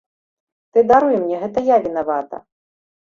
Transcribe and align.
Ты 0.71 0.79
даруй 0.91 1.15
мне, 1.25 1.35
гэта 1.43 1.59
я 1.67 1.77
вінавата. 1.87 2.45